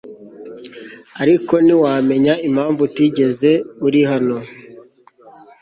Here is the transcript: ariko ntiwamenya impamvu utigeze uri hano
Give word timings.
ariko 1.21 1.53
ntiwamenya 1.65 2.33
impamvu 2.47 2.79
utigeze 2.89 3.51
uri 3.87 4.01
hano 4.11 4.37